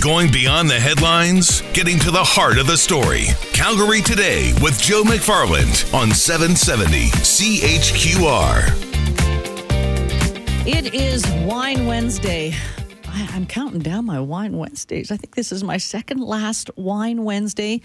[0.00, 3.26] Going beyond the headlines, getting to the heart of the story.
[3.52, 8.64] Calgary Today with Joe McFarland on 770 CHQR.
[10.66, 12.54] It is Wine Wednesday.
[13.08, 15.10] I, I'm counting down my Wine Wednesdays.
[15.10, 17.82] I think this is my second last Wine Wednesday.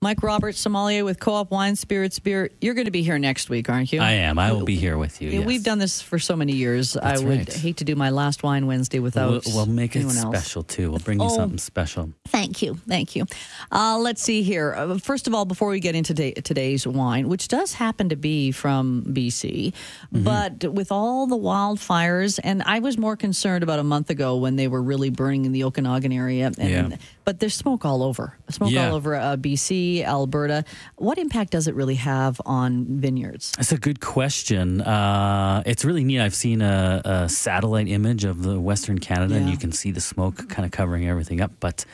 [0.00, 2.50] Mike Roberts, sommelier with Co-op Wine Spirits Beer.
[2.60, 4.00] You're going to be here next week, aren't you?
[4.00, 4.38] I am.
[4.38, 5.28] I will be here with you.
[5.30, 5.44] Yes.
[5.44, 6.92] We've done this for so many years.
[6.92, 7.52] That's I would right.
[7.52, 9.44] hate to do my last Wine Wednesday without.
[9.46, 10.36] We'll, we'll make it anyone else.
[10.36, 10.90] special too.
[10.90, 11.34] We'll bring you Oh.
[11.34, 12.12] something special.
[12.28, 12.74] Thank you.
[12.86, 13.26] Thank you.
[13.72, 14.72] Uh, let's see here.
[14.72, 18.16] Uh, first of all, before we get into today, today's wine, which does happen to
[18.16, 19.72] be from BC,
[20.14, 20.22] Mm-hmm.
[20.22, 24.54] but with all the wildfires, and I was more concerned about a month ago when
[24.54, 26.52] they were really burning in the Okanagan area.
[26.56, 26.96] And, Yeah.
[27.28, 28.38] But there's smoke all over.
[28.48, 28.88] Smoke Yeah.
[28.88, 30.64] all over uh, BC, Alberta.
[30.96, 33.52] What impact does it really have on vineyards?
[33.58, 34.80] That's a good question.
[34.80, 36.20] Uh, it's really neat.
[36.20, 40.00] I've seen a, a satellite image of the Western Canada, and you can see the
[40.00, 41.52] smoke kind of covering everything up.
[41.60, 41.84] But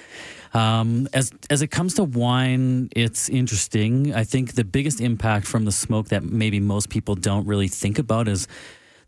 [0.53, 4.15] um, as as it comes to wine, it's interesting.
[4.15, 7.99] I think the biggest impact from the smoke that maybe most people don't really think
[7.99, 8.47] about is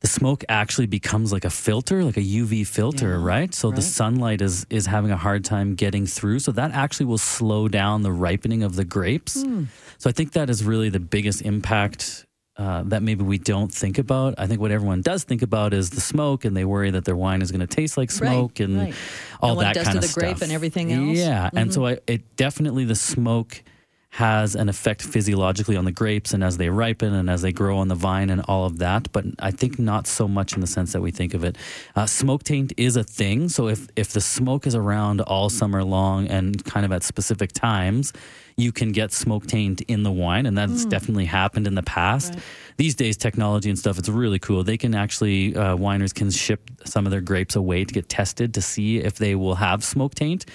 [0.06, 3.52] the smoke actually becomes like a filter, like a UV filter, Yeah, right?
[3.52, 6.38] So the sunlight is is having a hard time getting through.
[6.38, 9.42] So that actually will slow down the ripening of the grapes.
[9.42, 9.64] Hmm.
[9.98, 12.24] So I think that is really the biggest impact
[12.56, 14.34] uh, that maybe we don't think about.
[14.38, 17.16] I think what everyone does think about is the smoke, and they worry that their
[17.16, 18.94] wine is going to taste like smoke and right.
[19.40, 20.42] all And that kind of the grape stuff.
[20.42, 21.02] and everything else.
[21.02, 21.14] Mm-hmm.
[21.16, 23.62] Yeah, and so I, it definitely the smoke
[24.10, 27.76] has an effect physiologically on the grapes and as they ripen and as they grow
[27.76, 29.12] on the vine and all of that.
[29.12, 31.56] But I think not so much in the sense that we think of it.
[31.94, 33.48] Uh, smoke taint is a thing.
[33.48, 37.52] So if if the smoke is around all summer long and kind of at specific
[37.52, 38.12] times,
[38.56, 42.32] you can get smoke taint in the wine, and that's definitely happened in the past.
[42.32, 42.36] Mm.
[42.36, 42.44] Right.
[42.78, 44.64] These days, technology and stuff, it's really cool.
[44.64, 48.54] They can actually, uh, wineries can ship some of their grapes away to get tested
[48.54, 50.46] to see if they will have smoke taint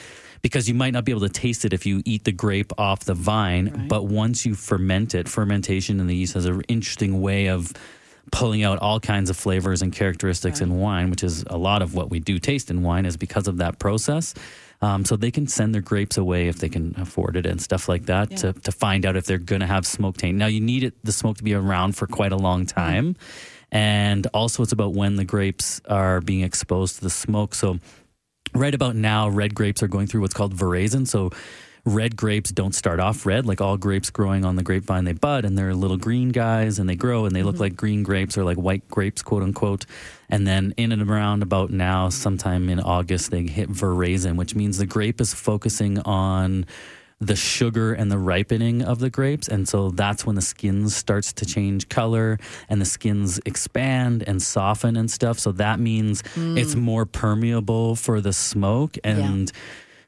[0.41, 3.05] because you might not be able to taste it if you eat the grape off
[3.05, 3.69] the vine.
[3.69, 3.87] Right.
[3.87, 7.73] But once you ferment it, fermentation in the yeast has an interesting way of
[8.31, 11.95] pulling out all kinds of flavors and characteristics in wine, which is a lot of
[11.95, 14.33] what we do taste in wine is because of that process.
[14.83, 17.87] Um, so they can send their grapes away if they can afford it and stuff
[17.87, 20.37] like that to, to find out if they're going to have smoke taint.
[20.37, 23.15] Now you need it, the smoke to be around for quite a long time.
[23.71, 27.53] And also it's about when the grapes are being exposed to the smoke.
[27.53, 27.79] So
[28.53, 31.07] right about now, red grapes are going through what's called veraison.
[31.07, 31.31] So
[31.85, 33.45] red grapes don't start off red.
[33.45, 36.87] Like all grapes growing on the grapevine, they bud and they're little green guys and
[36.87, 37.63] they grow and they look mm-hmm.
[37.63, 39.85] like green grapes or like white grapes, quote unquote.
[40.29, 44.77] And then in and around about now, sometime in August, they hit veraison, which means
[44.77, 46.65] the grape is focusing on
[47.21, 49.47] the sugar and the ripening of the grapes.
[49.47, 54.41] And so that's when the skins starts to change color and the skins expand and
[54.41, 55.37] soften and stuff.
[55.37, 56.59] So that means mm.
[56.59, 58.97] it's more permeable for the smoke.
[59.03, 59.51] And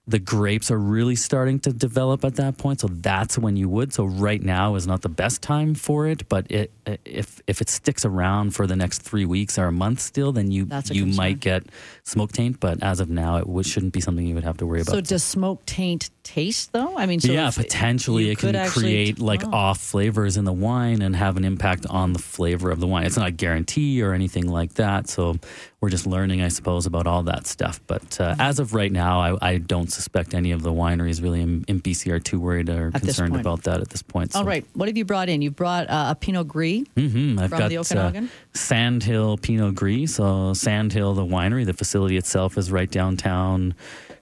[0.05, 3.93] the grapes are really starting to develop at that point so that's when you would
[3.93, 6.71] so right now is not the best time for it but it
[7.05, 10.51] if if it sticks around for the next 3 weeks or a month still then
[10.51, 10.67] you you
[11.05, 11.15] concern.
[11.15, 11.63] might get
[12.03, 14.65] smoke taint but as of now it would, shouldn't be something you would have to
[14.65, 16.97] worry about So does smoke taint taste though?
[16.97, 19.51] I mean, so yeah, potentially it can actually- create like Oh.
[19.51, 23.05] off flavors in the wine and have an impact on the flavor of the wine.
[23.05, 25.09] It's not a guarantee or anything like that.
[25.09, 25.35] So
[25.81, 27.81] we're just learning, I suppose, about all that stuff.
[27.87, 28.41] But Mm-hmm.
[28.41, 31.63] uh, as of right now, I, I don't suspect any of the wineries really in,
[31.67, 34.35] in BC are too worried or At concerned about that at this point.
[34.35, 35.41] All right, what have you brought in?
[35.41, 36.83] You've brought uh, a Pinot Gris.
[36.95, 38.25] hmm I've From got the Okanagan?
[38.25, 40.15] Uh, Sandhill Pinot Gris.
[40.15, 43.75] So Sandhill, the winery, the facility itself is right downtown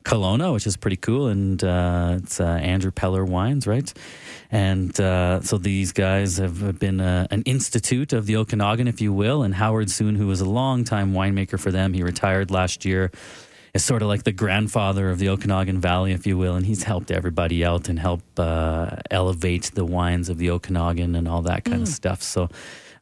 [0.04, 3.94] Kelowna, which is pretty cool, and uh, it's uh, Andrew Peller Wines, right?
[4.52, 9.14] And uh, so these guys have been uh, an institute of the Okanagan, if you
[9.14, 9.44] will.
[9.44, 13.12] And Howard Soon, who was a longtime winemaker for them, he retired last year
[13.74, 16.84] is sort of like the grandfather of the Okanagan Valley, if you will, and he's
[16.84, 21.64] helped everybody out and help uh, elevate the wines of the Okanagan and all that
[21.64, 22.22] kind of stuff.
[22.22, 22.50] So,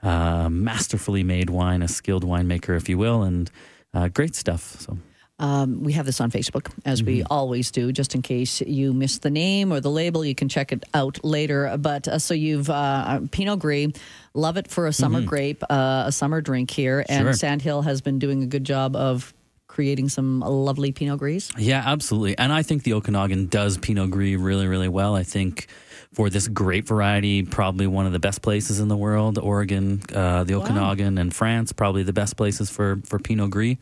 [0.04, 3.50] uh, masterfully made wine, a skilled winemaker, if you will, and
[3.94, 4.80] uh, great stuff.
[4.80, 4.98] So,
[5.40, 7.32] Um, we have this on Facebook, as we Mm-hmm.
[7.34, 10.24] always do, just in case you missed the name or the label.
[10.26, 11.76] You can check it out later.
[11.80, 13.94] But uh, so you've uh, Pinot Gris,
[14.34, 17.00] love it for a summer grape, uh, a summer drink here.
[17.08, 17.26] And Mm-hmm.
[17.28, 17.34] Sure.
[17.34, 19.34] Sandhill has been doing a good job of
[19.80, 21.54] creating some lovely Pinot Gris.
[21.58, 22.38] Yeah, absolutely.
[22.38, 25.16] And I think the Okanagan does Pinot Gris really, really well.
[25.16, 25.68] I think
[26.12, 29.38] for this grape variety, probably one of the best places in the world.
[29.38, 33.78] Oregon, uh, the Okanagan, and France, probably the best places for, for Pinot Gris.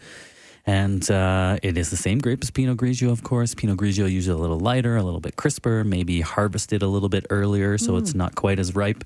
[0.68, 3.56] And uh, it is the same grape as Pinot Grigio, of course.
[3.56, 7.26] Pinot Grigio usually a little lighter, a little bit crisper, maybe harvested a little bit
[7.32, 9.04] earlier, so it's not quite as ripe.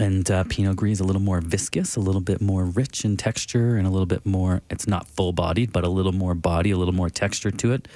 [0.00, 3.18] And uh, Pinot Gris is a little more viscous, a little bit more rich in
[3.18, 6.70] texture, and a little bit more, it's not full bodied, but a little more body,
[6.70, 7.86] a little more texture to it.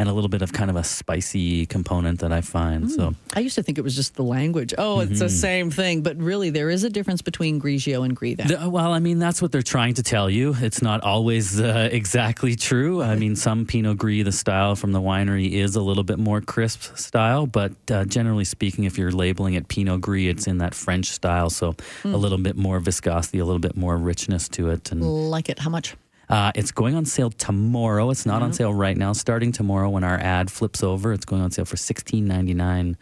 [0.00, 2.90] And a little bit of kind of a spicy component that I find.
[2.90, 4.72] So I used to think it was just the language.
[4.78, 8.38] Oh, it's the same thing, but really there is a difference between Grigio and Gris.
[8.48, 10.56] Well, I mean, that's what they're trying to tell you.
[10.58, 13.02] It's not always uh, exactly true.
[13.02, 16.40] I mean, some Pinot Gris, the style from the winery, is a little bit more
[16.40, 20.74] crisp style, but uh, generally speaking, if you're labeling it Pinot Gris, it's in that
[20.74, 24.92] French style, so a little bit more viscosity, a little bit more richness to it.
[24.92, 25.58] And like it.
[25.58, 25.94] How much?
[26.30, 28.10] Uh, it's going on sale tomorrow.
[28.10, 29.12] It's not on sale right now.
[29.12, 32.96] Starting tomorrow, when our ad flips over, it's going on sale for sixteen ninety nine,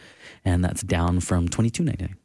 [0.45, 2.17] and that's down from twenty two ninety nine.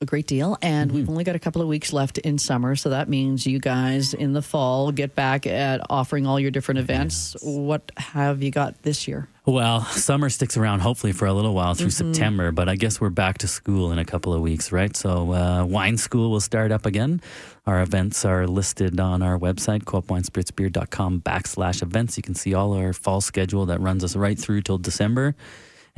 [0.00, 0.56] A great deal.
[0.62, 2.76] And we've only got a couple of weeks left in summer.
[2.76, 6.78] So that means you guys in the fall get back at offering all your different
[6.78, 7.34] events.
[7.42, 9.28] What have you got this year?
[9.44, 13.10] Well, summer sticks around hopefully for a little while through September, but I guess we're
[13.10, 14.96] back to school in a couple of weeks, right?
[14.96, 17.20] So, uh, wine school will start up again.
[17.66, 22.16] Our events are listed on our website, coopwinespiritsbeer.com backslash events.
[22.16, 25.34] You can see all our fall schedule that runs us right through till December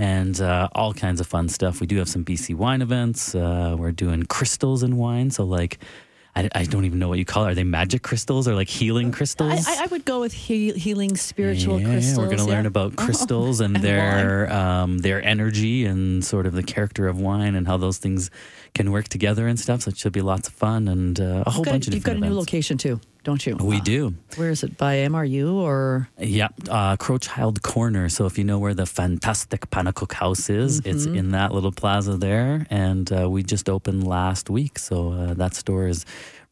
[0.00, 1.79] and uh, all kinds of fun stuff.
[1.79, 3.35] We do have some BC wine events.
[3.35, 5.31] Uh, we're doing crystals and wine.
[5.31, 5.79] So, like,
[6.35, 7.50] I, I don't even know what you call it.
[7.50, 9.67] Are they magic crystals or like healing crystals?
[9.69, 12.19] I, I would go with he- healing spiritual yeah, crystals.
[12.19, 12.50] We're going to yeah.
[12.50, 17.20] learn about crystals and, And their um, their energy and sort of the character of
[17.20, 18.31] wine and how those things
[18.75, 19.82] can work together and stuff.
[19.82, 22.05] So it should be lots of fun and uh, a whole got, bunch of you've
[22.05, 23.56] got a different new location too, don't you?
[23.56, 24.14] We Uh, do.
[24.37, 24.76] Where is it?
[24.78, 26.08] By MRU or?
[26.19, 28.08] Yeah, uh, Crowchild Corner.
[28.08, 31.17] So if you know where the fantastic Panacook House is, it's Mm-hmm.
[31.17, 32.67] in that little plaza there.
[32.70, 34.78] And uh, we just opened last week.
[34.78, 36.05] So uh, that store is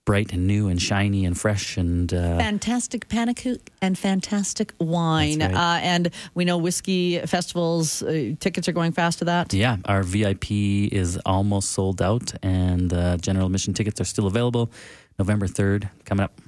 [0.05, 5.41] bright and new and shiny and fresh and uh, Fantastic Panacook and fantastic wine.
[5.41, 5.53] Right.
[5.55, 9.53] Uh, and we know whiskey festivals, uh, tickets are going fast to that.
[9.53, 10.50] Yeah, our VIP
[10.93, 14.71] is almost sold out, and uh, general admission tickets are still available.
[15.19, 16.41] November 3rd, coming up.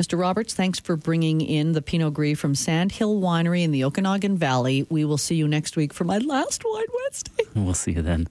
[0.00, 0.18] Mr.
[0.18, 4.86] Roberts, thanks for bringing in the Pinot Gris from Sandhill Winery in the Okanagan Valley.
[4.88, 7.44] We will see you next week for my last Wine Wednesday.
[7.54, 8.18] We'll see you then.